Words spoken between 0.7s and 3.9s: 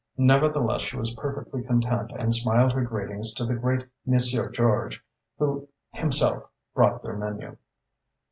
she was perfectly content and smiled her greetings to the great